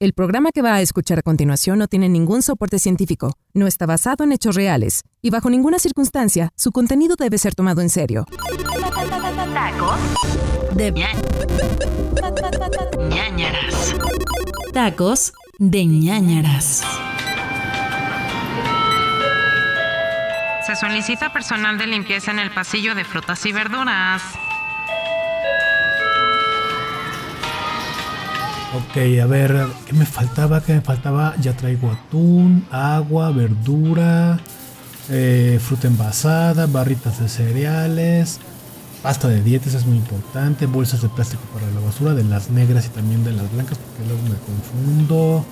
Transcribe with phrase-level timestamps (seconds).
[0.00, 3.84] El programa que va a escuchar a continuación no tiene ningún soporte científico, no está
[3.84, 8.24] basado en hechos reales y bajo ninguna circunstancia su contenido debe ser tomado en serio.
[9.52, 9.98] Tacos
[10.76, 10.92] de
[13.10, 13.96] ñañaras.
[14.72, 16.84] Tacos de ñañaras.
[20.64, 24.22] Se solicita personal de limpieza en el pasillo de frutas y verduras.
[28.76, 30.60] Ok, a ver, ¿qué me faltaba?
[30.62, 31.34] ¿Qué me faltaba?
[31.40, 34.38] Ya traigo atún, agua, verdura,
[35.08, 38.38] eh, fruta envasada, barritas de cereales,
[39.02, 42.84] pasta de dietas es muy importante, bolsas de plástico para la basura, de las negras
[42.86, 45.46] y también de las blancas, porque luego me confundo,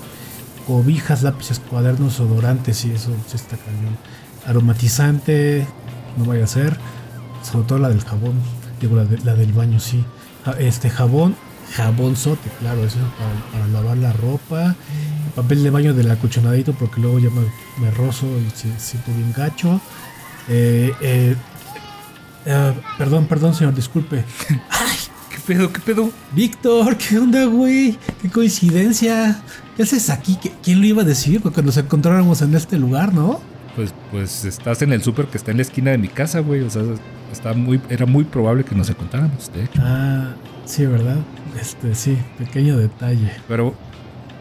[0.67, 3.97] cobijas, lápices, cuadernos, odorantes, y eso sí está cañón.
[4.47, 5.67] Aromatizante,
[6.19, 6.77] no vaya a ser,
[7.51, 8.35] sobre todo la del jabón,
[8.79, 10.05] digo, la, de- la del baño, sí.
[10.45, 11.35] Ja- Este jabón,
[11.75, 14.75] jabón sote, claro, eso es para, para lavar la ropa,
[15.35, 17.43] papel de baño del acolchonadito, porque luego ya me,
[17.81, 19.81] me rozo y si- siento bien gacho.
[20.49, 21.37] Eh, eh,
[22.47, 24.25] eh, perdón, perdón, señor, disculpe.
[25.31, 25.73] ¿Qué pedo?
[25.73, 26.11] ¿Qué pedo?
[26.33, 27.99] Víctor, ¿qué onda, güey?
[28.23, 29.41] Qué coincidencia.
[29.77, 30.39] ¿Qué haces aquí?
[30.41, 31.41] ¿Qué- ¿Quién lo iba a decir?
[31.43, 33.41] Porque nos encontráramos en este lugar, ¿no?
[33.75, 36.63] Pues, pues estás en el súper que está en la esquina de mi casa, güey.
[36.63, 36.83] O sea,
[37.33, 39.81] está muy, era muy probable que nos encontráramos, de hecho.
[39.85, 40.31] Ah,
[40.65, 41.17] sí, ¿verdad?
[41.61, 43.31] Este, sí, pequeño detalle.
[43.49, 43.75] Pero,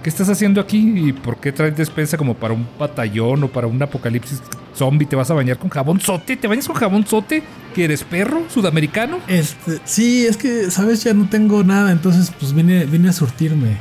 [0.04, 1.10] ¿qué estás haciendo aquí?
[1.10, 4.42] ¿Y por qué traes despensa como para un batallón o para un apocalipsis
[4.76, 5.06] zombie?
[5.06, 6.38] ¿Te vas a bañar con jabón sote?
[6.38, 7.44] ¿Te bañas con jabón sote?
[7.74, 8.44] ¿Que eres perro?
[8.50, 9.20] ¿Sudamericano?
[9.28, 11.04] Este, sí, es que, ¿sabes?
[11.04, 13.78] Ya no tengo nada, entonces pues vine, vine a surtirme.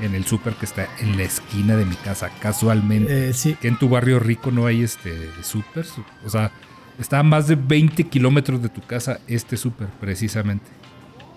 [0.00, 3.28] En el súper que está en la esquina de mi casa, casualmente.
[3.28, 5.86] Eh, sí, que en tu barrio rico no hay este súper.
[6.24, 6.50] O sea,
[6.98, 10.66] está a más de 20 kilómetros de tu casa este súper, precisamente.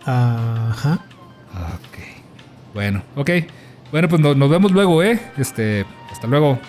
[0.05, 0.99] Ajá.
[1.53, 1.97] Ok.
[2.73, 3.29] Bueno, ok.
[3.91, 5.19] Bueno, pues no- nos vemos luego, ¿eh?
[5.37, 6.59] Este, hasta luego.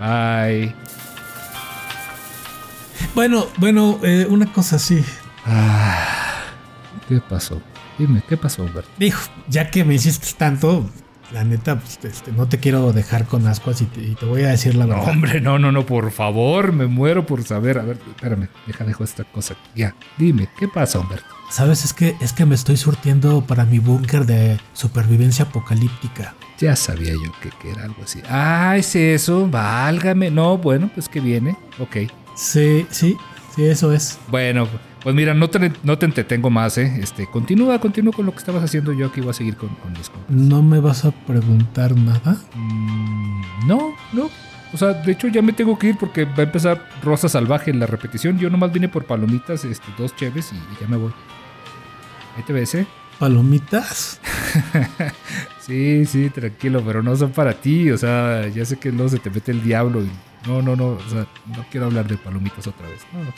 [0.00, 0.74] Bye.
[3.14, 5.04] Bueno, bueno, eh, una cosa así.
[5.46, 6.42] Ah,
[7.08, 7.60] ¿Qué pasó?
[7.98, 8.90] Dime, ¿qué pasó, Humberto?
[8.98, 10.88] Dijo, ya que me hiciste tanto,
[11.32, 14.42] la neta, pues, este, no te quiero dejar con ascuas y te, y te voy
[14.42, 15.10] a decir la No, verdad.
[15.10, 17.78] hombre, no, no, no, por favor, me muero por saber.
[17.78, 19.56] A ver, espérame, deja, dejo esta cosa.
[19.74, 21.26] Ya, dime, ¿qué pasa, Humberto?
[21.50, 26.34] Sabes, es que, es que me estoy surtiendo para mi búnker de supervivencia apocalíptica.
[26.58, 28.20] Ya sabía yo que, que era algo así.
[28.28, 30.30] Ah, es eso, válgame.
[30.30, 31.56] No, bueno, pues que viene.
[31.78, 31.96] Ok.
[32.36, 33.16] Sí, sí,
[33.54, 34.18] sí, eso es.
[34.28, 34.80] Bueno, pues
[35.12, 36.98] mira, no te, no te entretengo más, ¿eh?
[37.02, 38.92] Este, continúa, continúa con lo que estabas haciendo.
[38.92, 40.30] Yo aquí voy a seguir con, con mis compras.
[40.34, 42.38] ¿No me vas a preguntar nada?
[42.54, 44.30] Mm, no, no.
[44.72, 47.70] O sea, de hecho ya me tengo que ir porque va a empezar Rosa Salvaje
[47.70, 48.38] en la repetición.
[48.38, 51.12] Yo nomás vine por palomitas, este, dos cheves y, y ya me voy.
[52.36, 52.86] Ahí te ves, ¿eh?
[53.18, 54.20] ¿Palomitas?
[55.64, 57.90] Sí, sí, tranquilo, pero no son para ti.
[57.90, 60.02] O sea, ya sé que luego se te mete el diablo.
[60.02, 60.10] Y
[60.46, 60.88] no, no, no.
[60.88, 63.00] O sea, no quiero hablar de palomitas otra vez.
[63.14, 63.32] No, no.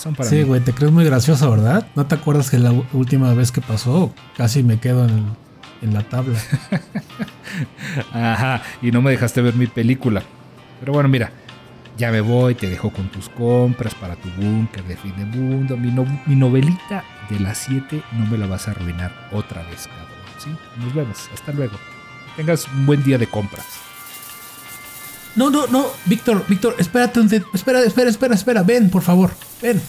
[0.00, 0.42] Son para Sí, mí.
[0.44, 1.86] güey, te crees muy gracioso, ¿verdad?
[1.94, 5.24] ¿No te acuerdas que la última vez que pasó casi me quedo en,
[5.82, 6.38] en la tabla?
[8.12, 10.22] Ajá, y no me dejaste ver mi película.
[10.80, 11.30] Pero bueno, mira,
[11.98, 15.76] ya me voy, te dejo con tus compras para tu búnker de fin de mundo.
[15.76, 19.86] Mi, no- mi novelita de las 7 no me la vas a arruinar otra vez,
[19.86, 20.08] cabrón.
[20.38, 20.50] ¿sí?
[20.82, 21.76] Nos vemos, hasta luego.
[22.36, 23.66] Tengas un buen día de compras.
[25.36, 29.30] No, no, no, Víctor, Víctor, espérate, un espera, espera, espera, espera, ven, por favor,
[29.62, 29.80] ven.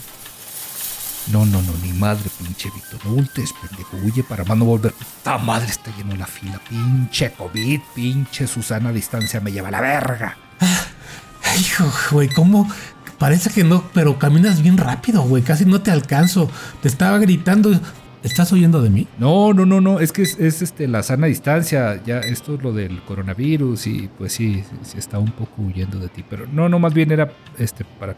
[1.32, 3.00] No, no, no, ni madre, pinche Víctor.
[3.06, 3.98] No voltees, pendejo.
[4.04, 4.94] Huye para más no volver.
[5.24, 6.60] ¡Ta madre está lleno la fila!
[6.68, 10.38] Pinche COVID, pinche Susana a distancia me lleva a la verga.
[10.60, 12.70] Ay, Hijo, güey, ¿cómo?
[13.18, 16.50] Parece que no, pero caminas bien rápido, güey, casi no te alcanzo.
[16.82, 17.80] Te estaba gritando.
[18.24, 19.08] ¿Estás oyendo de mí?
[19.18, 22.62] No, no, no, no, es que es, es, este la sana distancia, ya esto es
[22.62, 26.70] lo del coronavirus y pues sí, sí, está un poco huyendo de ti, pero no,
[26.70, 28.16] no, más bien era este para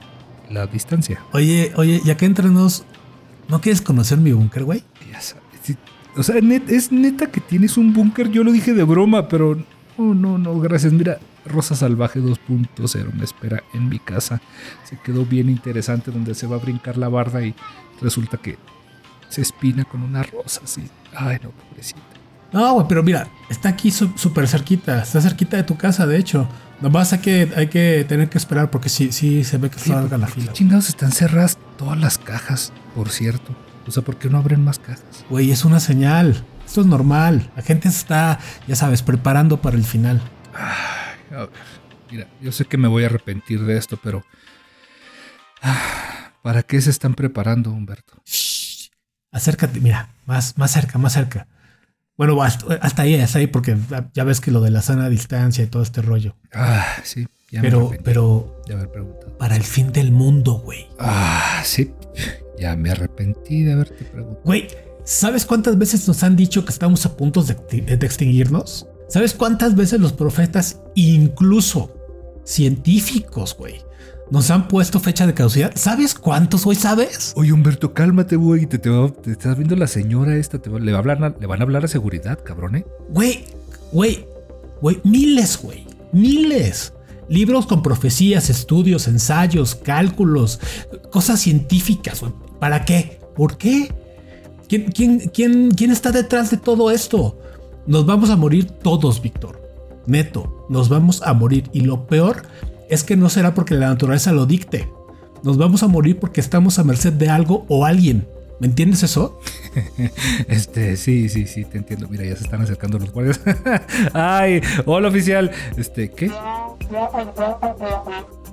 [0.50, 1.22] la distancia.
[1.32, 2.84] Oye, oye, ya que entre nos,
[3.48, 4.84] ¿no quieres conocer mi búnker, güey?
[5.10, 5.78] Ya sabes, sí,
[6.18, 9.56] o sea, net- es neta que tienes un búnker, yo lo dije de broma, pero
[9.98, 10.92] no, no, no, gracias.
[10.92, 14.42] Mira, Rosa Salvaje 2.0 me espera en mi casa.
[14.84, 17.54] Se quedó bien interesante donde se va a brincar la barda y
[18.02, 18.58] resulta que
[19.34, 20.88] se espina con una rosa así.
[21.16, 22.00] Ay, no, pobrecita.
[22.52, 26.48] No, güey, pero mira, está aquí súper cerquita, está cerquita de tu casa, de hecho.
[26.82, 29.96] Nomás hay que, hay que tener que esperar porque sí, sí se ve que está
[29.96, 30.46] larga la ¿Por qué fila.
[30.52, 30.58] güey.
[30.58, 33.56] chingados están cerradas todas las cajas, por cierto?
[33.88, 35.26] O sea, ¿por qué no abren más cajas?
[35.30, 36.44] Güey, es una señal.
[36.66, 37.50] Esto es normal.
[37.56, 40.22] La gente se está, ya sabes, preparando para el final.
[40.54, 41.50] A ver,
[42.12, 44.24] mira, yo sé que me voy a arrepentir de esto, pero...
[45.62, 48.22] Ah, ¿Para qué se están preparando, Humberto?
[48.26, 48.53] Shh.
[49.34, 51.48] Acércate, mira, más, más cerca, más cerca.
[52.18, 53.76] Bueno, hasta, hasta ahí, hasta ahí, porque
[54.14, 56.36] ya ves que lo de la sana distancia y todo este rollo.
[56.54, 57.28] Ah, sí.
[57.52, 59.38] Ya me Pero, arrepentí pero de haber preguntado.
[59.38, 60.88] para el fin del mundo, güey.
[61.00, 61.92] Ah, sí.
[62.60, 64.42] Ya me arrepentí de haberte preguntado.
[64.46, 64.68] Güey,
[65.04, 67.56] ¿sabes cuántas veces nos han dicho que estamos a punto de,
[67.98, 68.88] de extinguirnos?
[69.10, 71.94] ¿Sabes cuántas veces los profetas, incluso
[72.46, 73.82] científicos, güey,
[74.32, 75.72] nos han puesto fecha de caducidad?
[75.76, 76.78] ¿Sabes cuántos, güey?
[76.78, 77.34] ¿Sabes?
[77.36, 78.66] Oye, Humberto, cálmate, güey.
[78.66, 80.60] Te, te, va- te estás viendo la señora esta.
[80.60, 82.86] te le, va a hablar, le van a hablar a seguridad, cabrón, ¿eh?
[83.10, 83.46] Güey,
[83.92, 84.26] güey,
[84.82, 86.94] güey, miles, güey, miles.
[87.30, 90.60] Libros con profecías, estudios, ensayos, cálculos,
[91.12, 92.34] cosas científicas, güey.
[92.60, 93.20] ¿Para qué?
[93.36, 93.94] ¿Por qué?
[94.68, 97.40] ¿Quién, quién, quién, quién está detrás de todo esto?
[97.88, 99.62] Nos vamos a morir todos, Víctor.
[100.06, 101.70] Neto, nos vamos a morir.
[101.74, 102.44] Y lo peor
[102.90, 104.90] es que no será porque la naturaleza lo dicte.
[105.44, 108.28] Nos vamos a morir porque estamos a merced de algo o alguien.
[108.60, 109.40] ¿Me entiendes eso?
[110.48, 112.08] Este, sí, sí, sí, te entiendo.
[112.08, 113.42] Mira, ya se están acercando los guardias.
[114.14, 115.52] Ay, hola oficial.
[115.76, 116.32] Este, ¿qué?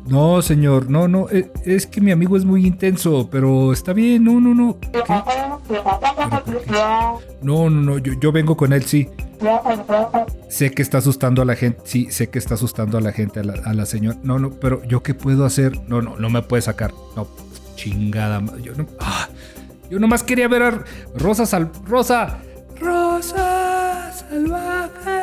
[0.07, 4.25] No, señor, no, no, eh, es que mi amigo es muy intenso, pero está bien,
[4.25, 4.79] no, no, no.
[4.81, 4.89] ¿Qué?
[4.93, 5.15] ¿Pero
[6.45, 6.73] por qué?
[7.43, 9.09] No, no, no, yo, yo vengo con él, sí.
[10.49, 13.41] Sé que está asustando a la gente, sí, sé que está asustando a la gente,
[13.41, 14.19] a la, señora.
[14.23, 15.81] No, no, pero ¿yo qué puedo hacer?
[15.89, 16.93] No, no, no me puede sacar.
[17.17, 17.27] No,
[17.75, 18.43] chingada.
[18.63, 18.87] Yo no.
[19.01, 19.29] ah,
[19.91, 20.85] yo nomás quería ver a
[21.17, 21.71] Rosa Sal.
[21.87, 22.39] Rosa.
[22.79, 25.21] Rosa Salvaje.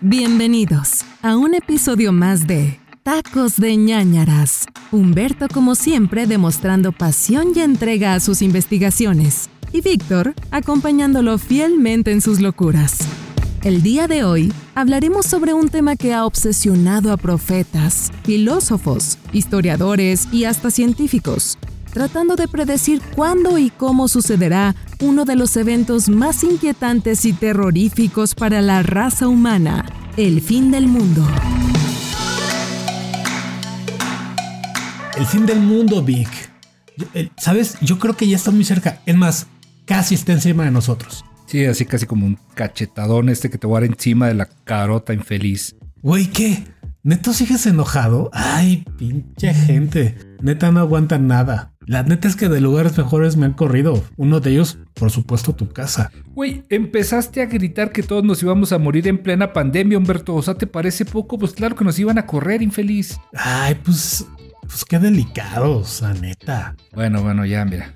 [0.00, 4.69] Bienvenidos a un episodio más de Tacos de ñañaras.
[4.92, 9.48] Humberto, como siempre, demostrando pasión y entrega a sus investigaciones.
[9.72, 12.98] Y Víctor, acompañándolo fielmente en sus locuras.
[13.62, 20.26] El día de hoy hablaremos sobre un tema que ha obsesionado a profetas, filósofos, historiadores
[20.32, 21.56] y hasta científicos,
[21.92, 28.34] tratando de predecir cuándo y cómo sucederá uno de los eventos más inquietantes y terroríficos
[28.34, 29.84] para la raza humana,
[30.16, 31.24] el fin del mundo.
[35.20, 36.28] El fin del mundo, Vic.
[37.14, 37.76] El- ¿Sabes?
[37.80, 39.00] Yo creo que ya está muy cerca.
[39.06, 39.46] Es más,
[39.84, 41.24] casi está encima de nosotros.
[41.46, 44.46] Sí, así casi como un cachetadón este que te voy a dar encima de la
[44.64, 45.76] carota infeliz.
[46.02, 46.64] Güey, ¿qué?
[47.02, 48.30] ¿Neto sigues enojado?
[48.32, 50.16] Ay, pinche gente.
[50.42, 51.72] Neta no aguantan nada.
[51.86, 54.02] La neta es que de lugares mejores me han corrido.
[54.16, 56.12] Uno de ellos, por supuesto, tu casa.
[56.34, 60.34] Güey, empezaste a gritar que todos nos íbamos a morir en plena pandemia, Humberto.
[60.34, 61.38] O sea, ¿te parece poco?
[61.38, 63.18] Pues claro que nos iban a correr, infeliz.
[63.34, 64.26] Ay, pues,
[64.70, 66.76] pues qué delicados, la neta.
[66.92, 67.94] Bueno, bueno, ya, mira.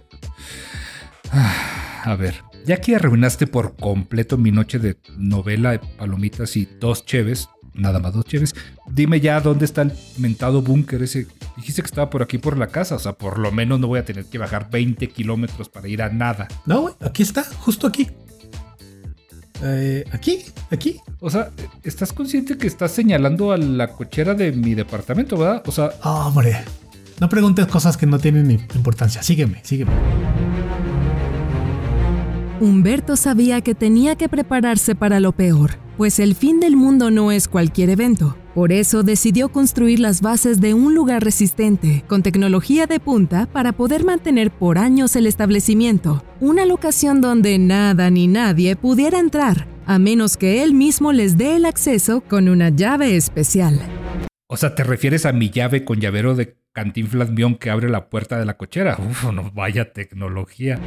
[1.30, 6.66] Ah, A ver, ya que arruinaste por completo mi noche de novela, de palomitas y
[6.66, 8.54] dos cheves, nada más dos cheves,
[8.88, 11.26] dime ya dónde está el mentado búnker ese.
[11.56, 14.00] Dijiste que estaba por aquí por la casa, o sea, por lo menos no voy
[14.00, 16.48] a tener que bajar 20 kilómetros para ir a nada.
[16.66, 18.10] No, güey, aquí está, justo aquí.
[19.62, 21.00] Eh, aquí, aquí.
[21.20, 21.50] O sea,
[21.82, 25.62] ¿estás consciente que estás señalando a la cochera de mi departamento, verdad?
[25.66, 26.64] O sea, Hombre,
[27.20, 29.22] no preguntes cosas que no tienen importancia.
[29.22, 29.92] Sígueme, sígueme.
[32.60, 37.32] Humberto sabía que tenía que prepararse para lo peor, pues el fin del mundo no
[37.32, 38.36] es cualquier evento.
[38.54, 43.72] Por eso decidió construir las bases de un lugar resistente, con tecnología de punta para
[43.72, 49.98] poder mantener por años el establecimiento, una locación donde nada ni nadie pudiera entrar, a
[49.98, 53.80] menos que él mismo les dé el acceso con una llave especial.
[54.46, 58.08] o sea, ¿te refieres a mi llave con llavero de cantinflas mión que abre la
[58.08, 58.96] puerta de la cochera?
[59.00, 60.78] Uf, no vaya tecnología.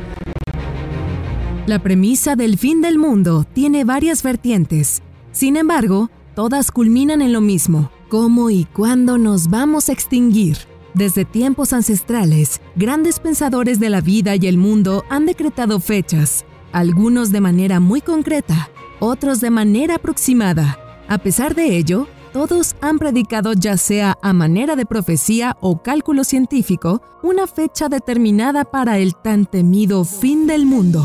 [1.66, 5.02] La premisa del fin del mundo tiene varias vertientes.
[5.34, 10.56] Sin embargo, todas culminan en lo mismo, cómo y cuándo nos vamos a extinguir.
[10.94, 17.32] Desde tiempos ancestrales, grandes pensadores de la vida y el mundo han decretado fechas, algunos
[17.32, 20.78] de manera muy concreta, otros de manera aproximada.
[21.08, 26.24] A pesar de ello, todos han predicado ya sea a manera de profecía o cálculo
[26.24, 31.04] científico una fecha determinada para el tan temido fin del mundo.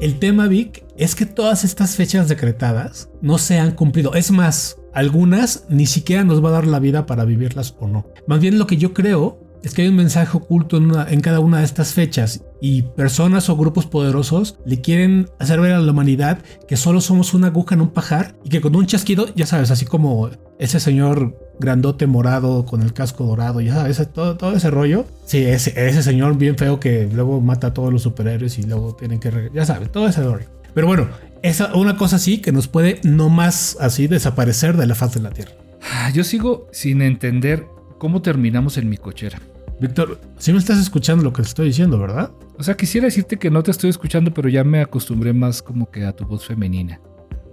[0.00, 4.14] El tema, Vic, es que todas estas fechas decretadas no se han cumplido.
[4.14, 8.06] Es más, algunas ni siquiera nos va a dar la vida para vivirlas o no.
[8.26, 11.58] Más bien lo que yo creo es que hay un mensaje oculto en, cada una
[11.58, 16.38] de estas fechas y personas o grupos poderosos le quieren hacer ver a la humanidad
[16.66, 19.70] que solo somos una aguja en un pajar y que con un chasquido, ya sabes,
[19.70, 24.70] así como ese señor grandote morado con el casco dorado, ya sabes, todo, todo ese
[24.70, 25.04] rollo.
[25.26, 28.96] Sí, ese, ese señor bien feo que luego mata a todos los superhéroes y luego
[28.96, 30.46] tienen que, ya sabes, todo ese rollo.
[30.74, 31.08] Pero bueno,
[31.42, 35.20] esa una cosa así que nos puede no más así desaparecer de la faz de
[35.20, 35.52] la Tierra.
[35.92, 37.66] Ah, Yo sigo sin entender
[37.98, 39.40] cómo terminamos en mi cochera.
[39.80, 42.30] Víctor, si me estás escuchando lo que te estoy diciendo, ¿verdad?
[42.56, 45.90] O sea, quisiera decirte que no te estoy escuchando, pero ya me acostumbré más como
[45.90, 47.00] que a tu voz femenina.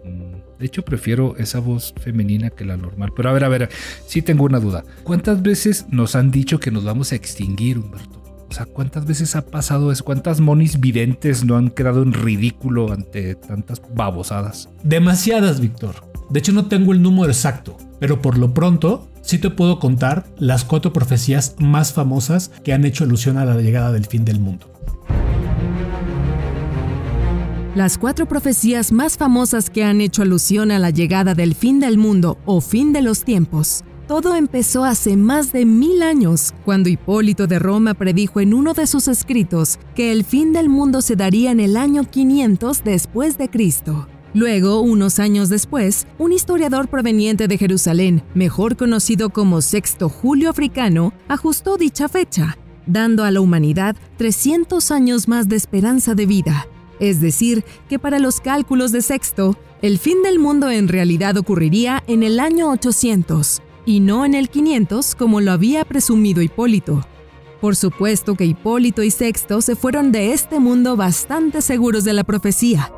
[0.05, 3.11] Mm, De hecho, prefiero esa voz femenina que la normal.
[3.15, 3.69] Pero a ver, a ver,
[4.05, 4.83] sí tengo una duda.
[5.03, 8.18] ¿Cuántas veces nos han dicho que nos vamos a extinguir, Humberto?
[8.49, 10.03] O sea, ¿cuántas veces ha pasado eso?
[10.03, 14.69] ¿Cuántas monis videntes no han quedado en ridículo ante tantas babosadas?
[14.83, 15.95] Demasiadas, Víctor.
[16.29, 20.25] De hecho, no tengo el número exacto, pero por lo pronto sí te puedo contar
[20.37, 24.39] las cuatro profecías más famosas que han hecho alusión a la llegada del fin del
[24.39, 24.71] mundo.
[27.75, 31.99] Las cuatro profecías más famosas que han hecho alusión a la llegada del fin del
[31.99, 33.83] mundo o fin de los tiempos.
[34.09, 38.87] Todo empezó hace más de mil años, cuando Hipólito de Roma predijo en uno de
[38.87, 43.51] sus escritos que el fin del mundo se daría en el año 500 después de
[43.51, 44.07] Cristo.
[44.33, 51.13] Luego, unos años después, un historiador proveniente de Jerusalén, mejor conocido como Sexto Julio Africano,
[51.27, 56.65] ajustó dicha fecha, dando a la humanidad 300 años más de esperanza de vida.
[56.99, 62.03] Es decir, que para los cálculos de Sexto, el fin del mundo en realidad ocurriría
[62.07, 67.01] en el año 800, y no en el 500 como lo había presumido Hipólito.
[67.59, 72.23] Por supuesto que Hipólito y Sexto se fueron de este mundo bastante seguros de la
[72.23, 72.93] profecía.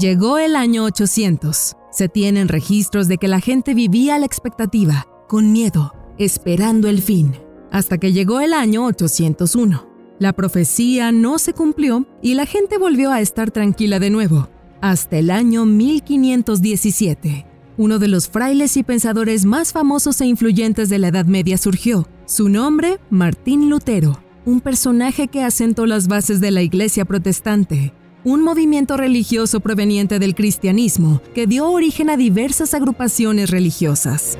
[0.00, 1.76] Llegó el año 800.
[1.92, 7.02] Se tienen registros de que la gente vivía a la expectativa, con miedo, esperando el
[7.02, 7.36] fin,
[7.70, 9.90] hasta que llegó el año 801.
[10.18, 14.48] La profecía no se cumplió y la gente volvió a estar tranquila de nuevo,
[14.80, 17.53] hasta el año 1517.
[17.76, 22.06] Uno de los frailes y pensadores más famosos e influyentes de la Edad Media surgió.
[22.24, 28.42] Su nombre, Martín Lutero, un personaje que asentó las bases de la Iglesia protestante, un
[28.42, 34.38] movimiento religioso proveniente del cristianismo que dio origen a diversas agrupaciones religiosas.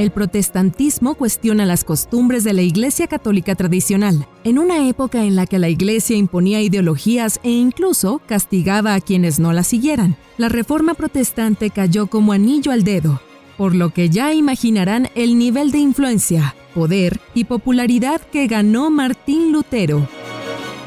[0.00, 5.44] El protestantismo cuestiona las costumbres de la Iglesia católica tradicional, en una época en la
[5.44, 10.16] que la Iglesia imponía ideologías e incluso castigaba a quienes no la siguieran.
[10.38, 13.20] La reforma protestante cayó como anillo al dedo,
[13.58, 19.52] por lo que ya imaginarán el nivel de influencia, poder y popularidad que ganó Martín
[19.52, 20.08] Lutero.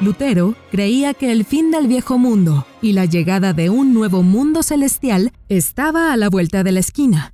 [0.02, 4.64] Lutero creía que el fin del viejo mundo y la llegada de un nuevo mundo
[4.64, 7.33] celestial estaba a la vuelta de la esquina.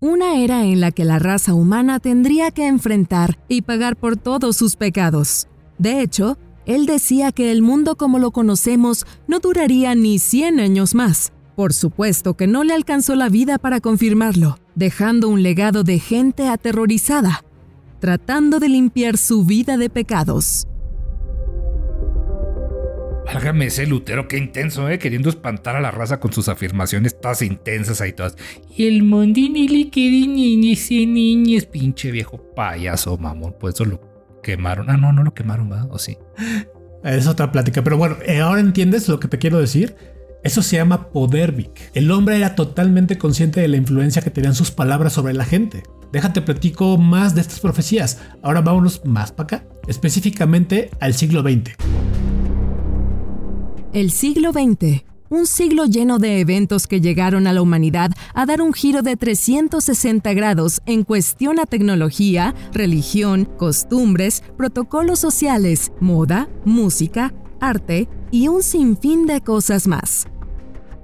[0.00, 4.54] Una era en la que la raza humana tendría que enfrentar y pagar por todos
[4.54, 5.48] sus pecados.
[5.78, 6.36] De hecho,
[6.66, 11.32] él decía que el mundo como lo conocemos no duraría ni 100 años más.
[11.54, 16.46] Por supuesto que no le alcanzó la vida para confirmarlo, dejando un legado de gente
[16.46, 17.42] aterrorizada,
[17.98, 20.68] tratando de limpiar su vida de pecados.
[23.26, 25.00] Válgame ese Lutero, qué intenso, ¿eh?
[25.00, 28.36] Queriendo espantar a la raza con sus afirmaciones todas intensas ahí todas.
[28.74, 33.56] Y el mondini que niñes y niñes, pinche viejo payaso, mamón.
[33.58, 34.00] Pues eso lo
[34.44, 34.88] quemaron.
[34.90, 35.88] Ah, no, no lo quemaron, ¿verdad?
[35.90, 36.16] ¿O sí?
[37.02, 39.96] Es otra plática, pero bueno, eh, ahora entiendes lo que te quiero decir.
[40.44, 41.90] Eso se llama poder, Vic.
[41.94, 45.82] El hombre era totalmente consciente de la influencia que tenían sus palabras sobre la gente.
[46.12, 48.20] Déjate platico más de estas profecías.
[48.42, 51.76] Ahora vámonos más para acá, específicamente al siglo XX.
[53.92, 58.60] El siglo XX, un siglo lleno de eventos que llegaron a la humanidad a dar
[58.60, 67.32] un giro de 360 grados en cuestión a tecnología, religión, costumbres, protocolos sociales, moda, música,
[67.60, 70.26] arte y un sinfín de cosas más.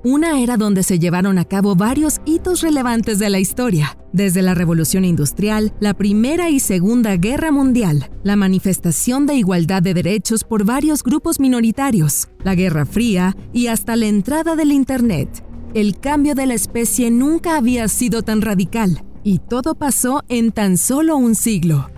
[0.05, 4.53] Una era donde se llevaron a cabo varios hitos relevantes de la historia, desde la
[4.53, 10.65] Revolución Industrial, la Primera y Segunda Guerra Mundial, la manifestación de igualdad de derechos por
[10.65, 15.45] varios grupos minoritarios, la Guerra Fría y hasta la entrada del Internet.
[15.73, 20.79] El cambio de la especie nunca había sido tan radical, y todo pasó en tan
[20.79, 21.92] solo un siglo.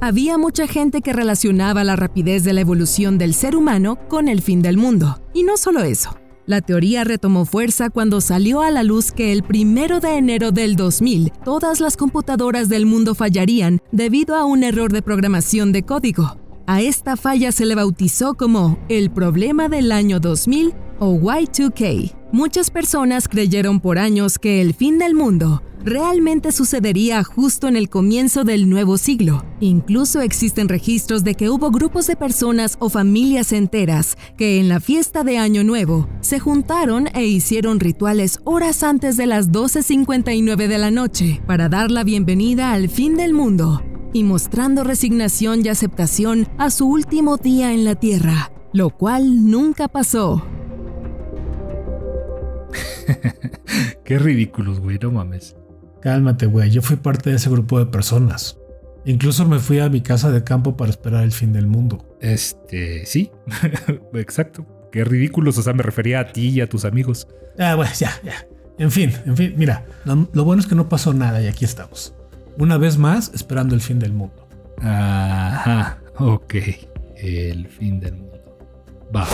[0.00, 4.42] Había mucha gente que relacionaba la rapidez de la evolución del ser humano con el
[4.42, 5.20] fin del mundo.
[5.32, 6.16] Y no solo eso.
[6.44, 10.76] La teoría retomó fuerza cuando salió a la luz que el primero de enero del
[10.76, 16.36] 2000 todas las computadoras del mundo fallarían debido a un error de programación de código.
[16.68, 22.14] A esta falla se le bautizó como el problema del año 2000 o Y2K.
[22.32, 27.88] Muchas personas creyeron por años que el fin del mundo realmente sucedería justo en el
[27.88, 29.44] comienzo del nuevo siglo.
[29.60, 34.80] Incluso existen registros de que hubo grupos de personas o familias enteras que en la
[34.80, 40.78] fiesta de Año Nuevo se juntaron e hicieron rituales horas antes de las 12.59 de
[40.78, 46.48] la noche para dar la bienvenida al fin del mundo y mostrando resignación y aceptación
[46.58, 50.42] a su último día en la Tierra, lo cual nunca pasó.
[54.04, 55.56] Qué ridículos, güey, no mames.
[56.00, 58.58] Cálmate, güey, yo fui parte de ese grupo de personas.
[59.04, 62.16] Incluso me fui a mi casa de campo para esperar el fin del mundo.
[62.20, 63.30] Este, sí,
[64.14, 64.66] exacto.
[64.90, 67.28] Qué ridículos, o sea, me refería a ti y a tus amigos.
[67.58, 68.46] Ah, bueno, ya, ya.
[68.78, 71.64] En fin, en fin, mira, lo, lo bueno es que no pasó nada y aquí
[71.64, 72.14] estamos.
[72.58, 74.46] Una vez más, esperando el fin del mundo.
[74.78, 76.54] Ajá, ok.
[77.16, 78.40] El fin del mundo.
[79.14, 79.26] Va.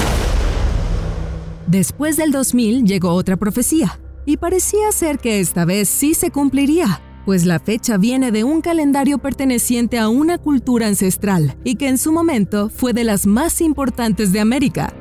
[1.66, 7.00] Después del 2000 llegó otra profecía, y parecía ser que esta vez sí se cumpliría,
[7.25, 11.99] pues la fecha viene de un calendario perteneciente a una cultura ancestral y que en
[11.99, 14.92] su momento fue de las más importantes de América.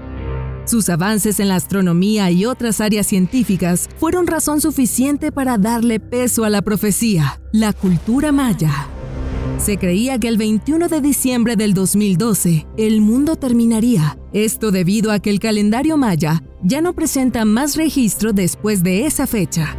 [0.66, 6.44] Sus avances en la astronomía y otras áreas científicas fueron razón suficiente para darle peso
[6.44, 8.88] a la profecía, la cultura maya.
[9.58, 15.20] Se creía que el 21 de diciembre del 2012 el mundo terminaría, esto debido a
[15.20, 19.76] que el calendario maya ya no presenta más registro después de esa fecha.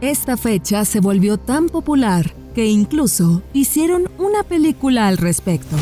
[0.00, 5.76] Esta fecha se volvió tan popular que incluso hicieron una película al respecto.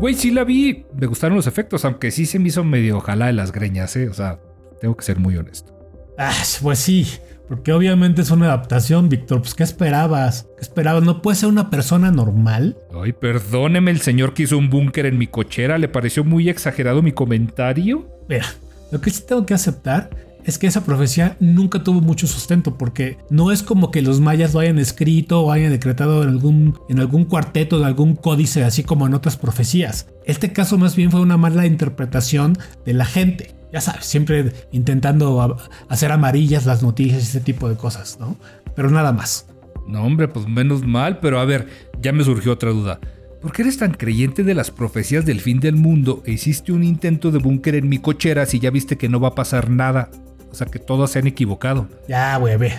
[0.00, 0.84] Güey, sí la vi.
[0.94, 4.08] Me gustaron los efectos, aunque sí se me hizo medio ojalá de las greñas, ¿eh?
[4.08, 4.40] O sea,
[4.80, 5.72] tengo que ser muy honesto.
[6.18, 7.06] Ah, pues sí,
[7.48, 9.40] porque obviamente es una adaptación, Víctor.
[9.40, 10.48] Pues, ¿qué esperabas?
[10.56, 11.02] ¿Qué esperabas?
[11.02, 12.76] ¿No puede ser una persona normal?
[13.00, 15.78] Ay, perdóneme, el señor que hizo un búnker en mi cochera.
[15.78, 18.08] ¿Le pareció muy exagerado mi comentario?
[18.28, 18.46] Mira,
[18.90, 20.10] lo que sí tengo que aceptar
[20.46, 24.54] es que esa profecía nunca tuvo mucho sustento porque no es como que los mayas
[24.54, 28.84] lo hayan escrito o hayan decretado en algún, en algún cuarteto, en algún códice, así
[28.84, 30.08] como en otras profecías.
[30.24, 33.56] Este caso más bien fue una mala interpretación de la gente.
[33.72, 38.36] Ya sabes, siempre intentando hacer amarillas las noticias y ese tipo de cosas, ¿no?
[38.76, 39.48] Pero nada más.
[39.88, 41.66] No, hombre, pues menos mal, pero a ver,
[42.00, 43.00] ya me surgió otra duda.
[43.42, 46.84] ¿Por qué eres tan creyente de las profecías del fin del mundo e hiciste un
[46.84, 50.10] intento de búnker en mi cochera si ya viste que no va a pasar nada?
[50.56, 51.86] O sea, que todos se han equivocado.
[52.08, 52.72] Ya, güey, ve.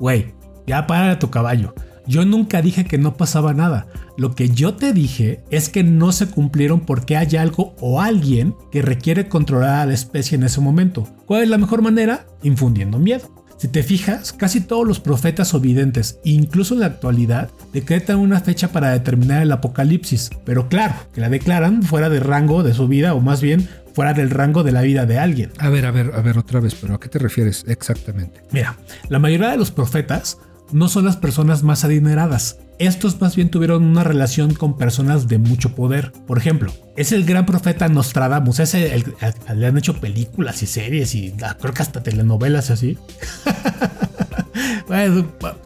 [0.00, 0.34] Güey,
[0.66, 1.74] ya para tu caballo.
[2.04, 3.86] Yo nunca dije que no pasaba nada.
[4.16, 8.56] Lo que yo te dije es que no se cumplieron porque hay algo o alguien
[8.72, 11.06] que requiere controlar a la especie en ese momento.
[11.24, 12.26] ¿Cuál es la mejor manera?
[12.42, 13.39] Infundiendo miedo.
[13.60, 18.40] Si te fijas, casi todos los profetas o videntes, incluso en la actualidad, decretan una
[18.40, 22.88] fecha para determinar el apocalipsis, pero claro, que la declaran fuera de rango de su
[22.88, 25.52] vida o más bien fuera del rango de la vida de alguien.
[25.58, 28.40] A ver, a ver, a ver otra vez, pero ¿a qué te refieres exactamente?
[28.50, 28.78] Mira,
[29.10, 30.38] la mayoría de los profetas
[30.72, 32.58] no son las personas más adineradas.
[32.78, 36.12] Estos más bien tuvieron una relación con personas de mucho poder.
[36.26, 38.60] Por ejemplo, es el gran profeta Nostradamus.
[38.60, 39.14] Ese el,
[39.54, 42.96] le han hecho películas y series y ah, creo que hasta telenovelas así.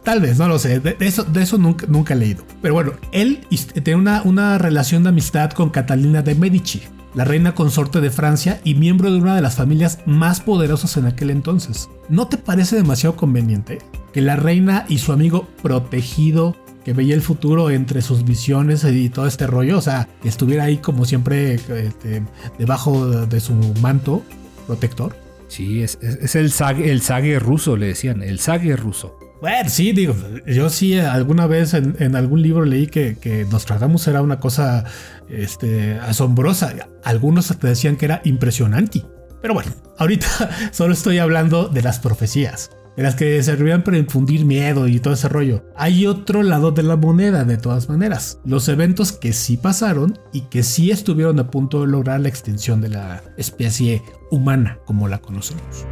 [0.03, 0.79] tal vez, no lo sé.
[0.79, 2.43] De, eso, nunca he leído.
[2.61, 3.45] Pero bueno, él
[3.83, 8.59] tiene una, una relación de amistad con Catalina de Medici, la reina consorte de Francia
[8.63, 11.89] y miembro de una de las familias más poderosas en aquel entonces.
[12.09, 13.79] ¿No te parece demasiado conveniente
[14.15, 19.09] que la reina y su amigo protegido que veía el futuro entre sus visiones y
[19.09, 22.23] todo este rollo, o sea, que estuviera ahí como siempre este,
[22.57, 24.23] debajo de su manto
[24.67, 25.17] protector?
[25.49, 25.97] Sí, es,
[26.33, 29.19] el, sague, el ruso, le decían, el sague ruso.
[29.41, 30.15] Bueno, sí, digo,
[30.47, 34.85] yo sí alguna vez en, algún libro leí que, que Nostradamus era una cosa
[35.27, 36.73] este, asombrosa.
[37.03, 39.03] Algunos te decían que era impresionante.
[39.41, 40.27] Pero bueno, ahorita
[40.71, 45.13] solo estoy hablando de las profecías, de las que servían para infundir miedo y todo
[45.13, 45.63] ese rollo.
[45.75, 48.39] Hay otro lado de la moneda, de todas maneras.
[48.45, 52.81] Los eventos que sí pasaron y que sí estuvieron a punto de lograr la extinción
[52.81, 55.85] de la especie humana como la conocemos.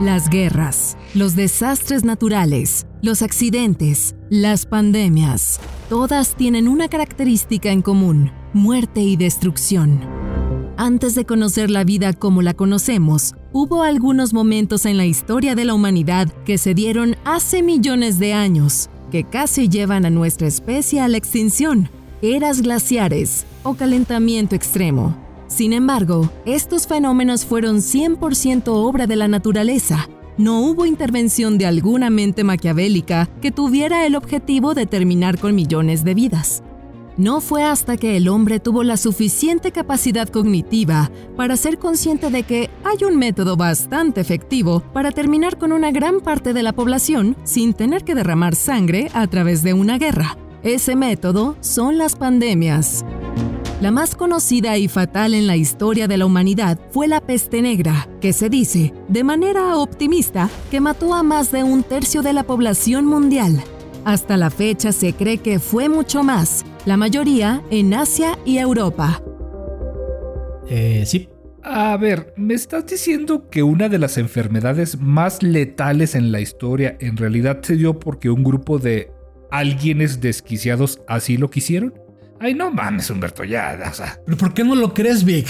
[0.00, 8.32] Las guerras, los desastres naturales, los accidentes, las pandemias, todas tienen una característica en común,
[8.52, 10.21] muerte y destrucción.
[10.76, 15.66] Antes de conocer la vida como la conocemos, hubo algunos momentos en la historia de
[15.66, 21.00] la humanidad que se dieron hace millones de años, que casi llevan a nuestra especie
[21.00, 21.90] a la extinción,
[22.22, 25.14] eras glaciares o calentamiento extremo.
[25.46, 30.08] Sin embargo, estos fenómenos fueron 100% obra de la naturaleza.
[30.38, 36.02] No hubo intervención de alguna mente maquiavélica que tuviera el objetivo de terminar con millones
[36.02, 36.62] de vidas.
[37.18, 42.42] No fue hasta que el hombre tuvo la suficiente capacidad cognitiva para ser consciente de
[42.42, 47.36] que hay un método bastante efectivo para terminar con una gran parte de la población
[47.44, 50.38] sin tener que derramar sangre a través de una guerra.
[50.62, 53.04] Ese método son las pandemias.
[53.82, 58.08] La más conocida y fatal en la historia de la humanidad fue la peste negra,
[58.20, 62.44] que se dice, de manera optimista, que mató a más de un tercio de la
[62.44, 63.62] población mundial.
[64.04, 69.22] Hasta la fecha se cree que fue mucho más, la mayoría en Asia y Europa.
[70.68, 71.28] Eh, sí.
[71.64, 76.96] A ver, ¿me estás diciendo que una de las enfermedades más letales en la historia
[76.98, 79.12] en realidad se dio porque un grupo de
[79.52, 81.94] alguienes desquiciados así lo quisieron.
[82.40, 84.18] Ay, no mames, Humberto, ya, o sea.
[84.24, 85.46] ¿Pero por qué no lo crees, Vic?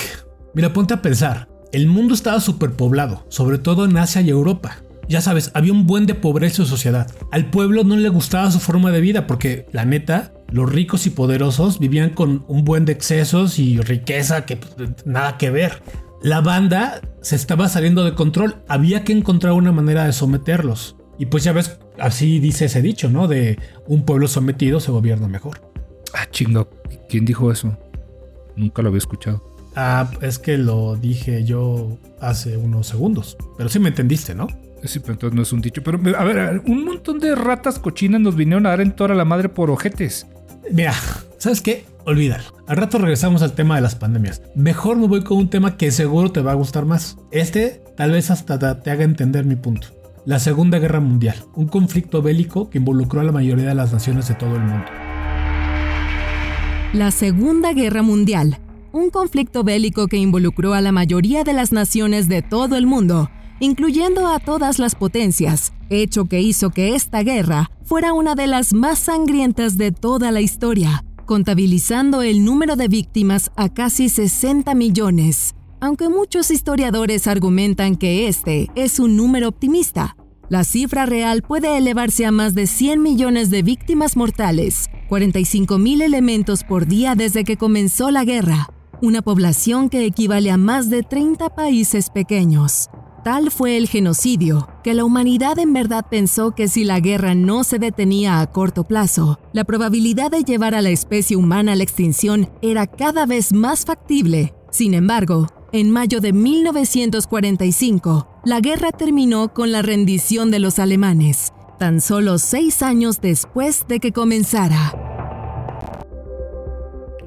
[0.55, 1.49] Mira, ponte a pensar.
[1.73, 4.83] El mundo estaba superpoblado, sobre todo en Asia y Europa.
[5.13, 7.07] Ya sabes, había un buen de pobreza y sociedad.
[7.33, 11.11] Al pueblo no le gustaba su forma de vida porque, la neta, los ricos y
[11.11, 15.83] poderosos vivían con un buen de excesos y riqueza que pues, nada que ver.
[16.23, 18.63] La banda se estaba saliendo de control.
[18.69, 20.97] Había que encontrar una manera de someterlos.
[21.19, 23.29] Y pues ya ves, así dice ese dicho, ¿no?
[23.29, 25.61] De un pueblo sometido se gobierna mejor.
[26.15, 26.71] Ah, chingo.
[27.11, 27.77] ¿Quién dijo eso?
[28.57, 29.43] Nunca lo había escuchado.
[29.77, 33.37] Ah, es que lo dije yo hace unos segundos.
[33.59, 34.47] Pero sí me entendiste, ¿no?
[34.85, 35.83] Sí, pero entonces no es un dicho.
[35.83, 39.25] Pero, a ver, un montón de ratas cochinas nos vinieron a dar en toda la
[39.25, 40.27] madre por ojetes.
[40.71, 40.95] Mira,
[41.39, 41.85] ¿sabes qué?
[42.05, 42.45] Olvídalo.
[42.67, 44.43] Al rato regresamos al tema de las pandemias.
[44.55, 47.17] Mejor me voy con un tema que seguro te va a gustar más.
[47.31, 49.89] Este tal vez hasta te haga entender mi punto.
[50.25, 54.29] La Segunda Guerra Mundial, un conflicto bélico que involucró a la mayoría de las naciones
[54.29, 54.87] de todo el mundo.
[56.93, 58.59] La Segunda Guerra Mundial,
[58.93, 63.31] un conflicto bélico que involucró a la mayoría de las naciones de todo el mundo,
[63.63, 68.75] incluyendo a todas las potencias, hecho que hizo que esta guerra fuera una de las
[68.75, 75.55] más sangrientas de toda la historia, contabilizando el número de víctimas a casi 60 millones.
[75.81, 80.17] Aunque muchos historiadores argumentan que este es un número optimista,
[80.49, 86.03] la cifra real puede elevarse a más de 100 millones de víctimas mortales, 45 mil
[86.03, 88.71] elementos por día desde que comenzó la guerra,
[89.01, 92.91] una población que equivale a más de 30 países pequeños.
[93.25, 97.63] Tal fue el genocidio, que la humanidad en verdad pensó que si la guerra no
[97.63, 101.85] se detenía a corto plazo, la probabilidad de llevar a la especie humana a la
[101.85, 104.55] extinción era cada vez más factible.
[104.73, 111.53] Sin embargo, en mayo de 1945, la guerra terminó con la rendición de los alemanes,
[111.79, 114.97] tan solo seis años después de que comenzara.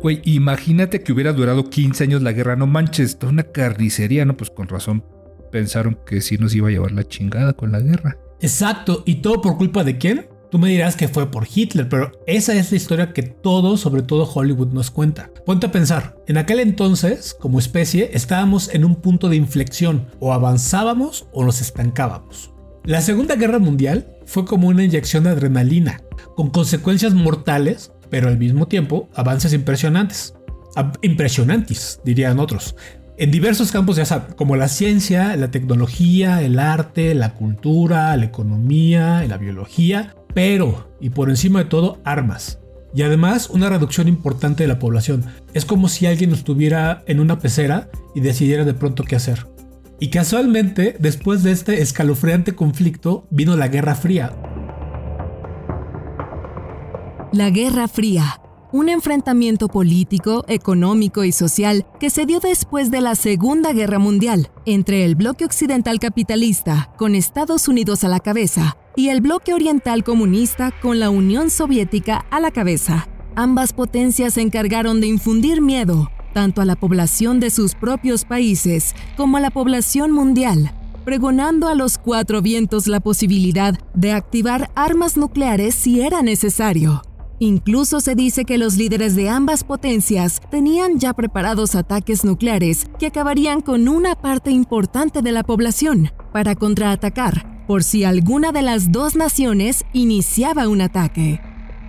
[0.01, 4.35] Güey, imagínate que hubiera durado 15 años la guerra, no manches, una carnicería, ¿no?
[4.35, 5.14] Pues con razón
[5.51, 8.17] pensaron que sí nos iba a llevar la chingada con la guerra.
[8.39, 10.27] Exacto, ¿y todo por culpa de quién?
[10.51, 14.03] Tú me dirás que fue por Hitler, pero esa es la historia que todo, sobre
[14.03, 15.31] todo Hollywood, nos cuenta.
[15.45, 20.33] Ponte a pensar, en aquel entonces, como especie, estábamos en un punto de inflexión, o
[20.33, 22.53] avanzábamos o nos estancábamos.
[22.83, 26.01] La Segunda Guerra Mundial fue como una inyección de adrenalina,
[26.35, 30.35] con consecuencias mortales, pero al mismo tiempo avances impresionantes.
[31.01, 32.75] Impresionantes, dirían otros
[33.17, 38.25] en diversos campos, ya sabes, como la ciencia, la tecnología, el arte, la cultura, la
[38.25, 42.59] economía, la biología, pero, y por encima de todo, armas.
[42.93, 45.25] Y además una reducción importante de la población.
[45.53, 49.47] Es como si alguien estuviera en una pecera y decidiera de pronto qué hacer.
[49.99, 54.33] Y casualmente, después de este escalofriante conflicto, vino la Guerra Fría.
[57.31, 58.39] La Guerra Fría
[58.75, 64.49] un enfrentamiento político, económico y social que se dio después de la Segunda Guerra Mundial
[64.65, 70.03] entre el bloque occidental capitalista, con Estados Unidos a la cabeza, y el bloque oriental
[70.03, 73.07] comunista con la Unión Soviética a la cabeza.
[73.37, 78.93] Ambas potencias se encargaron de infundir miedo, tanto a la población de sus propios países
[79.15, 80.73] como a la población mundial,
[81.05, 87.03] pregonando a los cuatro vientos la posibilidad de activar armas nucleares si era necesario.
[87.39, 93.07] Incluso se dice que los líderes de ambas potencias tenían ya preparados ataques nucleares que
[93.07, 98.91] acabarían con una parte importante de la población para contraatacar por si alguna de las
[98.91, 101.41] dos naciones iniciaba un ataque.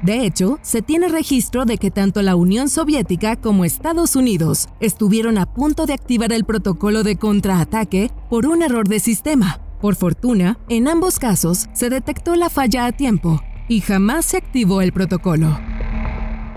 [0.03, 5.39] De hecho, se tiene registro de que tanto la Unión Soviética como Estados Unidos estuvieron
[5.39, 9.61] a punto de activar el protocolo de contraataque por un error de sistema.
[9.81, 14.81] Por fortuna, en ambos casos se detectó la falla a tiempo y jamás se activó
[14.81, 15.59] el protocolo.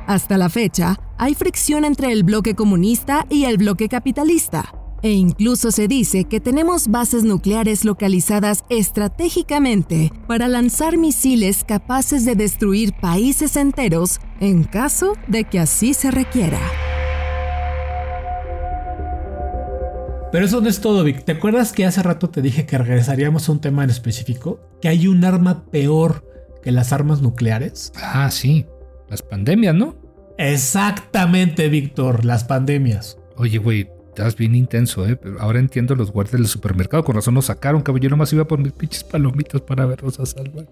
[0.08, 5.72] Hasta la fecha, hay fricción entre el bloque comunista y el bloque capitalista, e incluso
[5.72, 13.56] se dice que tenemos bases nucleares localizadas estratégicamente para lanzar misiles capaces de destruir países
[13.56, 16.60] enteros en caso de que así se requiera.
[20.32, 21.26] Pero eso no es todo, Vic.
[21.26, 24.60] ¿Te acuerdas que hace rato te dije que regresaríamos a un tema en específico?
[24.80, 26.29] Que hay un arma peor
[26.62, 27.92] que las armas nucleares.
[27.96, 28.66] Ah, sí.
[29.10, 29.96] Las pandemias, ¿no?
[30.38, 33.18] Exactamente, Víctor, las pandemias.
[33.36, 35.16] Oye, güey, estás bien intenso, ¿eh?
[35.16, 37.04] Pero ahora entiendo los guardias del supermercado.
[37.04, 38.18] Con razón nos sacaron, caballero.
[38.18, 40.68] Más iba por mis pinches palomitas para verlos a salvar.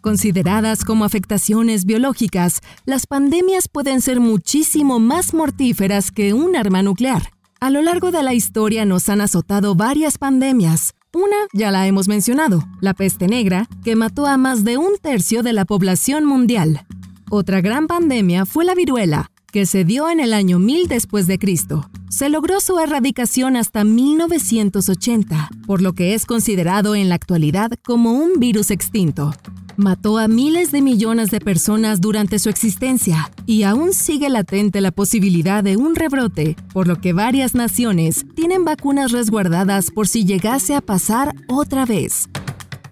[0.00, 7.22] Consideradas como afectaciones biológicas, las pandemias pueden ser muchísimo más mortíferas que un arma nuclear.
[7.60, 12.06] A lo largo de la historia nos han azotado varias pandemias, Una ya la hemos
[12.06, 16.86] mencionado, la peste negra, que mató a más de un tercio de la población mundial.
[17.28, 21.40] Otra gran pandemia fue la viruela, que se dio en el año 1000 después de
[21.40, 21.90] Cristo.
[22.10, 28.12] Se logró su erradicación hasta 1980, por lo que es considerado en la actualidad como
[28.12, 29.32] un virus extinto.
[29.80, 34.90] Mató a miles de millones de personas durante su existencia y aún sigue latente la
[34.90, 40.74] posibilidad de un rebrote, por lo que varias naciones tienen vacunas resguardadas por si llegase
[40.74, 42.28] a pasar otra vez.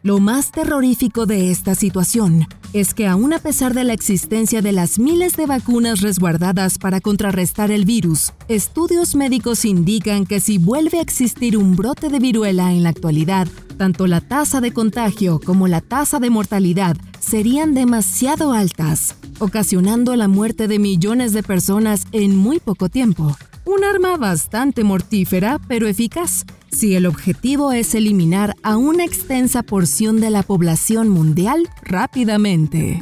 [0.09, 4.73] Lo más terrorífico de esta situación es que aún a pesar de la existencia de
[4.73, 10.99] las miles de vacunas resguardadas para contrarrestar el virus, estudios médicos indican que si vuelve
[10.99, 15.69] a existir un brote de viruela en la actualidad, tanto la tasa de contagio como
[15.69, 22.35] la tasa de mortalidad serían demasiado altas, ocasionando la muerte de millones de personas en
[22.35, 23.37] muy poco tiempo.
[23.69, 30.23] Un arma bastante mortífera pero eficaz, si el objetivo es eliminar a una extensa porción
[30.23, 32.99] de la población mundial rápidamente.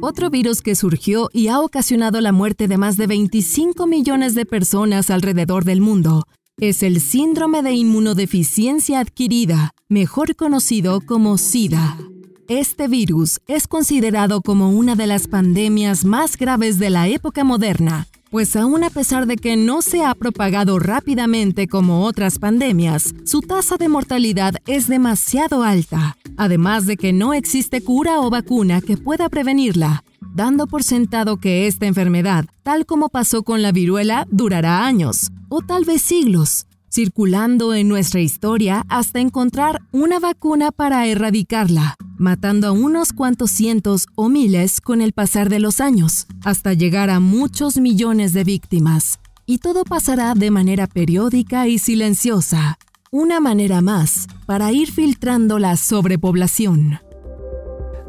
[0.00, 4.46] Otro virus que surgió y ha ocasionado la muerte de más de 25 millones de
[4.46, 11.98] personas alrededor del mundo es el síndrome de inmunodeficiencia adquirida, mejor conocido como SIDA.
[12.48, 18.06] Este virus es considerado como una de las pandemias más graves de la época moderna
[18.30, 23.40] pues aún a pesar de que no se ha propagado rápidamente como otras pandemias, su
[23.40, 28.96] tasa de mortalidad es demasiado alta, además de que no existe cura o vacuna que
[28.96, 34.84] pueda prevenirla, dando por sentado que esta enfermedad, tal como pasó con la viruela, durará
[34.84, 41.96] años, o tal vez siglos, circulando en nuestra historia hasta encontrar una vacuna para erradicarla,
[42.16, 47.10] matando a unos cuantos cientos o miles con el pasar de los años, hasta llegar
[47.10, 49.18] a muchos millones de víctimas.
[49.46, 52.78] Y todo pasará de manera periódica y silenciosa,
[53.10, 57.05] una manera más para ir filtrando la sobrepoblación.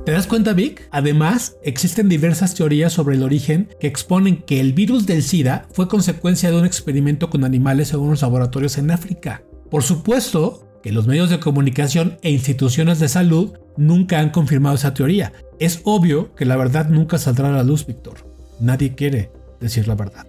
[0.08, 0.88] ¿Te das cuenta, Vic?
[0.92, 5.90] Además, existen diversas teorías sobre el origen que exponen que el virus del SIDA fue
[5.90, 9.44] consecuencia de un experimento con animales en unos laboratorios en África.
[9.70, 14.94] Por supuesto que los medios de comunicación e instituciones de salud nunca han confirmado esa
[14.94, 15.34] teoría.
[15.60, 18.26] Es obvio que la verdad nunca saldrá a la luz, Víctor.
[18.62, 20.26] Nadie quiere decir la verdad.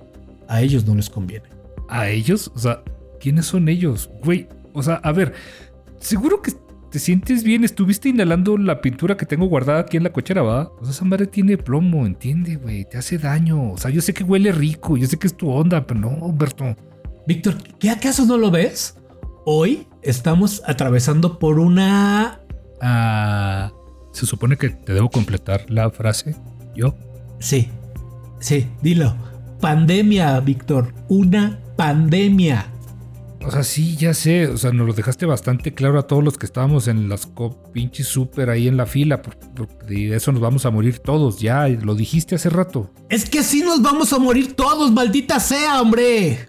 [0.48, 1.50] A ellos no les conviene.
[1.88, 2.50] ¿A ellos?
[2.52, 2.82] O sea,
[3.20, 4.10] ¿quiénes son ellos?
[4.24, 5.34] Güey, o sea, a ver,
[6.00, 6.50] seguro que
[6.90, 10.70] te sientes bien, estuviste inhalando la pintura que tengo guardada aquí en la cochera, ¿va?
[10.80, 13.72] O sea, esa madre tiene plomo, entiende, güey, te hace daño.
[13.72, 16.08] O sea, yo sé que huele rico, yo sé que es tu onda, pero no,
[16.08, 16.76] Humberto.
[17.26, 18.96] Víctor, ¿qué acaso no lo ves?
[19.44, 22.40] Hoy estamos atravesando por una...
[22.80, 23.72] Ah,
[24.12, 26.36] se supone que te debo completar la frase,
[26.74, 26.94] ¿yo?
[27.38, 27.68] Sí,
[28.40, 29.14] sí, dilo.
[29.60, 32.66] Pandemia, Víctor, una pandemia.
[33.48, 34.46] O sea, sí, ya sé.
[34.48, 37.30] O sea, nos lo dejaste bastante claro a todos los que estábamos en las
[37.72, 39.22] pinches súper ahí en la fila.
[39.22, 41.40] Porque de eso nos vamos a morir todos.
[41.40, 42.90] Ya, lo dijiste hace rato.
[43.08, 46.46] Es que sí nos vamos a morir todos, maldita sea, hombre.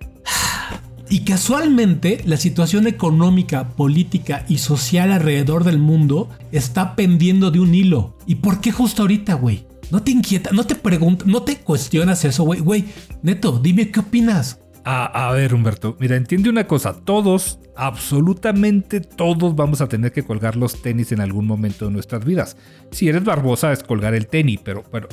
[1.09, 7.73] Y casualmente, la situación económica, política y social alrededor del mundo está pendiendo de un
[7.73, 8.17] hilo.
[8.25, 9.65] ¿Y por qué justo ahorita, güey?
[9.89, 12.59] No te inquieta, no te preguntas, no te cuestionas eso, güey.
[12.59, 12.85] Güey,
[13.23, 14.59] neto, dime qué opinas.
[14.91, 20.55] A, ver, Humberto, mira, entiende una cosa, todos, absolutamente todos vamos a tener que colgar
[20.55, 22.57] los tenis en algún momento de nuestras vidas.
[22.89, 25.07] Si eres barbosa es colgar el tenis, pero, pero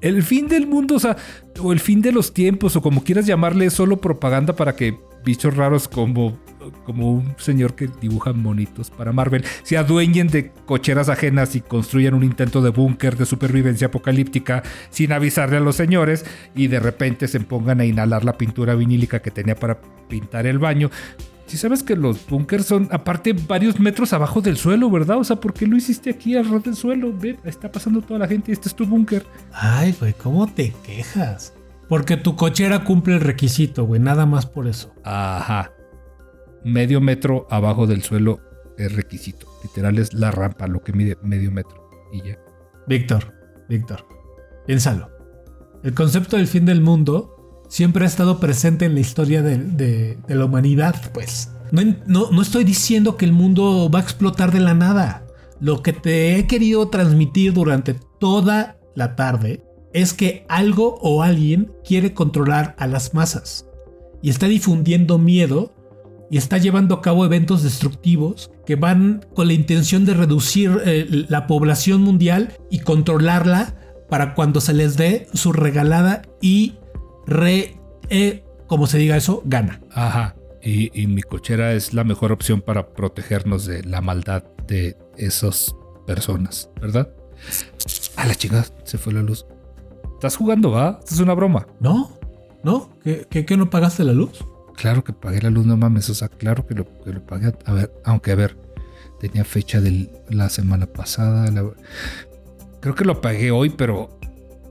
[0.00, 1.16] el fin del mundo, o sea,
[1.60, 4.98] o el fin de los tiempos, o como quieras llamarle, es solo propaganda para que
[5.24, 6.38] bichos raros como
[6.84, 12.14] como un señor que dibuja monitos para Marvel, se adueñen de cocheras ajenas y construyan
[12.14, 17.28] un intento de búnker de supervivencia apocalíptica sin avisarle a los señores y de repente
[17.28, 20.90] se pongan a inhalar la pintura vinílica que tenía para pintar el baño.
[21.46, 25.18] Si sabes que los búnkers son aparte varios metros abajo del suelo, ¿verdad?
[25.18, 27.12] O sea, ¿por qué lo hiciste aquí al ras del suelo?
[27.16, 29.24] Ve, está pasando toda la gente y este es tu búnker.
[29.52, 31.54] Ay, güey, ¿cómo te quejas?
[31.88, 34.92] Porque tu cochera cumple el requisito, güey, nada más por eso.
[35.04, 35.70] Ajá
[36.66, 38.40] medio metro abajo del suelo
[38.76, 39.46] es requisito.
[39.62, 41.88] Literal es la rampa, lo que mide medio metro.
[42.12, 42.38] Y ya.
[42.88, 43.32] Víctor,
[43.68, 44.04] Víctor,
[44.66, 45.08] piénsalo.
[45.84, 47.35] El concepto del fin del mundo
[47.68, 51.50] siempre ha estado presente en la historia de, la humanidad, pues.
[51.72, 55.26] No, no, estoy diciendo que el mundo va a explotar de la nada.
[55.60, 61.72] Lo que te he querido transmitir durante toda la tarde es que algo o alguien
[61.84, 63.66] quiere controlar a las masas
[64.22, 65.72] y está difundiendo miedo
[66.30, 71.06] y está llevando a cabo eventos destructivos que van con la intención de reducir eh,
[71.28, 73.76] la población mundial y controlarla
[74.08, 76.74] para cuando se les dé su regalada y
[77.26, 77.76] re,
[78.10, 79.80] eh, como se diga eso, gana.
[79.92, 80.34] Ajá.
[80.62, 85.74] Y, y mi cochera es la mejor opción para protegernos de la maldad de esas
[86.06, 87.08] personas, ¿verdad?
[88.16, 89.46] A la chingada, se fue la luz.
[90.14, 90.96] ¿Estás jugando, va?
[91.00, 91.66] Esto es una broma.
[91.78, 92.18] ¿No?
[92.64, 92.90] ¿No?
[93.04, 94.44] ¿Qué, qué, qué no pagaste la luz?
[94.76, 96.10] Claro que pagué la luz, no mames.
[96.10, 97.52] O sea, claro que lo, que lo pagué.
[97.64, 98.56] A ver, aunque a ver,
[99.20, 101.48] tenía fecha de la semana pasada.
[101.52, 101.70] la-
[102.80, 104.18] creo que lo pagué hoy, pero,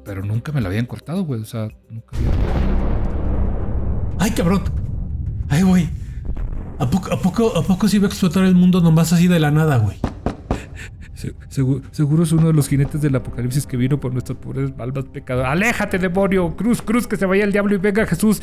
[0.06, 1.41] pero nunca me la habían cortado, güey.
[1.41, 2.30] O sea, nunca había.
[4.20, 4.62] ¡Ay, cabrón!
[5.50, 5.89] ¡Ay, güey!
[6.80, 9.39] ¿A poco, a, poco, ¿A poco se iba a explotar el mundo nomás así de
[9.39, 9.98] la nada, güey?
[11.13, 11.34] Se-
[11.91, 15.46] seguro, es uno de los jinetes del apocalipsis que vino por nuestros pobres almas pecados.
[15.46, 16.56] ¡Aléjate, demonio!
[16.58, 18.41] ¡Cruz, cruz, que se vaya el diablo y venga Jesús!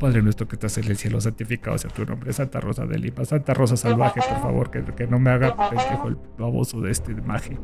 [0.00, 2.32] Padre nuestro que estás en el cielo, santificado sea tu nombre.
[2.32, 6.08] Santa Rosa de Lima, Santa Rosa salvaje, por favor, que, que no me haga pendejo
[6.08, 7.56] el baboso de este maje.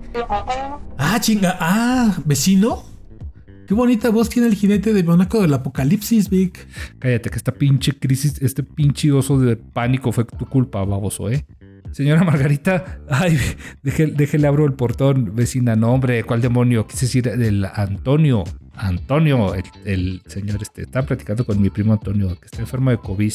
[0.99, 1.57] Ah, chinga.
[1.59, 2.94] Ah, vecino.
[3.67, 6.67] Qué bonita voz tiene el jinete de Monaco del Apocalipsis, Vic.
[6.99, 11.47] Cállate, que esta pinche crisis, este pinche oso de pánico fue tu culpa, baboso, ¿eh?
[11.93, 13.39] Señora Margarita, ay,
[13.83, 15.77] déjele abro el portón, vecina.
[15.77, 16.87] No, hombre, ¿cuál demonio?
[16.87, 18.45] Quise decir el Antonio.
[18.75, 23.33] Antonio, el, señor, este, está platicando con mi primo Antonio, que está enfermo de COVID.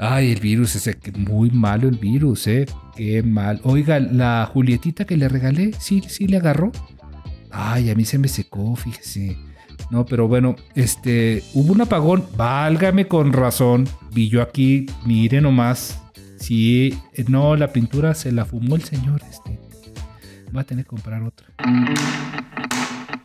[0.00, 2.66] Ay, el virus ese, que muy malo el virus, ¿eh?
[2.96, 3.60] Qué mal.
[3.62, 6.72] Oiga, la Julietita que le regalé, sí, sí le agarró.
[7.52, 9.38] Ay, a mí se me secó, fíjese.
[9.92, 13.86] No, pero bueno, este, hubo un apagón, válgame con razón.
[14.10, 16.00] Vi yo aquí, mire nomás.
[16.38, 19.60] Sí, eh, no, la pintura se la fumó el señor, este.
[20.56, 21.46] Va a tener que comprar otra.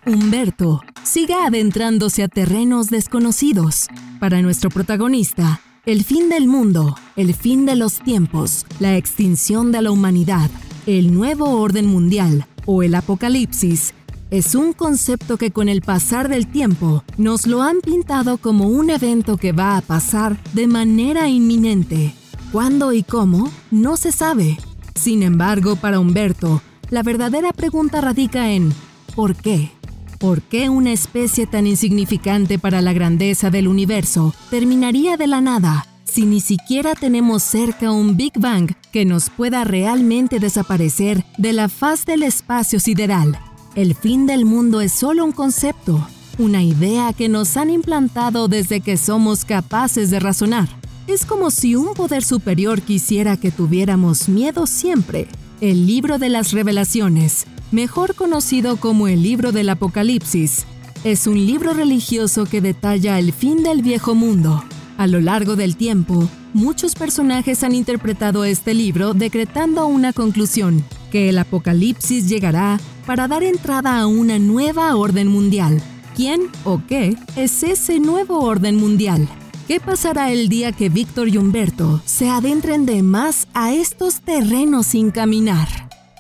[0.06, 3.88] Humberto sigue adentrándose a terrenos desconocidos.
[4.20, 9.84] Para nuestro protagonista, el fin del mundo, el fin de los tiempos, la extinción de
[9.84, 10.52] la humanidad,
[10.86, 13.94] el nuevo orden mundial o el apocalipsis
[14.30, 18.90] es un concepto que con el pasar del tiempo nos lo han pintado como un
[18.90, 22.14] evento que va a pasar de manera inminente.
[22.52, 23.50] ¿Cuándo y cómo?
[23.72, 24.58] No se sabe.
[24.96, 28.74] Sin embargo, para Humberto, la verdadera pregunta radica en
[29.16, 29.72] ¿por qué?
[30.20, 35.86] ¿Por qué una especie tan insignificante para la grandeza del universo terminaría de la nada
[36.06, 41.70] si ni siquiera tenemos cerca un Big Bang que nos pueda realmente desaparecer de la
[41.70, 43.38] faz del espacio sideral?
[43.78, 46.08] El fin del mundo es solo un concepto,
[46.40, 50.68] una idea que nos han implantado desde que somos capaces de razonar.
[51.06, 55.28] Es como si un poder superior quisiera que tuviéramos miedo siempre.
[55.62, 60.66] El libro de las revelaciones, mejor conocido como el libro del Apocalipsis,
[61.04, 64.64] es un libro religioso que detalla el fin del viejo mundo.
[64.98, 71.30] A lo largo del tiempo, muchos personajes han interpretado este libro decretando una conclusión, que
[71.30, 75.82] el apocalipsis llegará para dar entrada a una nueva orden mundial.
[76.16, 79.28] ¿Quién o qué es ese nuevo orden mundial?
[79.68, 84.88] ¿Qué pasará el día que Víctor y Humberto se adentren de más a estos terrenos
[84.88, 85.68] sin caminar?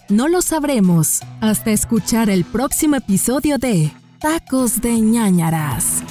[0.09, 6.03] No lo sabremos hasta escuchar el próximo episodio de Tacos de ñañaras.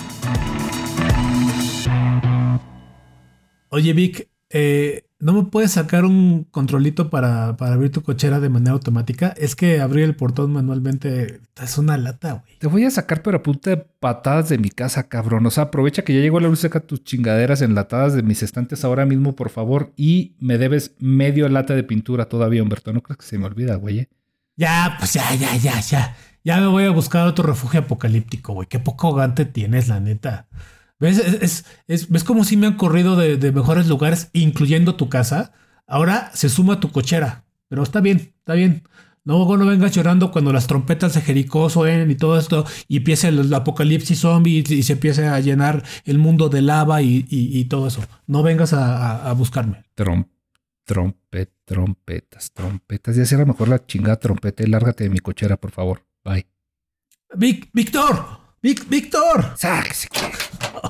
[3.70, 8.48] Oye, Vic, eh, ¿no me puedes sacar un controlito para, para abrir tu cochera de
[8.48, 9.34] manera automática?
[9.36, 12.58] Es que abrir el portón manualmente es una lata, güey.
[12.58, 15.46] Te voy a sacar pero a punta de patadas de mi casa, cabrón.
[15.46, 18.84] O sea, aprovecha que ya llegó la luz, saca tus chingaderas enlatadas de mis estantes
[18.84, 19.92] ahora mismo, por favor.
[19.96, 22.92] Y me debes medio lata de pintura todavía, Humberto.
[22.92, 24.00] No crees que se me olvida, güey.
[24.00, 24.08] eh?
[24.56, 26.16] Ya, pues ya, ya, ya, ya.
[26.44, 28.68] Ya me voy a buscar otro refugio apocalíptico, güey.
[28.68, 30.46] Qué poco gante tienes, la neta.
[30.98, 31.18] ¿Ves?
[31.18, 35.08] Es, es- es- ¿Ves cómo sí me han corrido de, de mejores lugares, incluyendo tu
[35.08, 35.52] casa?
[35.86, 37.44] Ahora se suma tu cochera.
[37.68, 38.82] Pero está bien, está bien.
[39.24, 43.26] No, no vengas llorando cuando las trompetas de Jericó suenen y todo esto y empiece
[43.26, 47.26] el, el apocalipsis zombie y, y se empiece a llenar el mundo de lava y,
[47.28, 48.04] y- y todo eso.
[48.28, 49.82] No vengas a, a- a buscarme.
[49.96, 50.26] Trom,
[50.84, 53.16] trompet, trompetas, trompetas.
[53.16, 56.06] Ya cierra mejor la chingada trompeta y lárgate de mi cochera, por favor.
[56.24, 56.46] Bye.
[57.36, 58.45] ¡Vic, Víctor!
[58.62, 59.52] ¡Vic, Víctor!
[59.56, 60.08] Sáquese.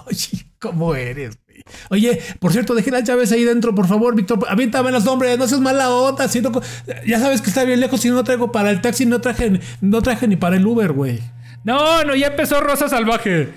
[0.06, 1.36] Oye, ¿cómo eres?
[1.46, 1.62] güey?
[1.90, 4.38] Oye, por cierto, dejé las llaves ahí dentro, por favor, Víctor.
[4.48, 6.28] Aviéntame los nombres, no seas mala onda.
[6.28, 6.62] si no co-
[7.06, 10.00] ya sabes que está bien lejos y no traigo para el taxi, no traje, no
[10.02, 11.20] traje ni para el Uber, güey.
[11.64, 13.54] No, no, ya empezó Rosa Salvaje.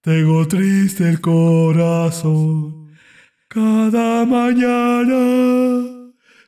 [0.00, 2.96] Tengo triste el corazón.
[3.48, 5.84] Cada mañana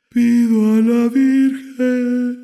[0.08, 2.43] pido a la Virgen.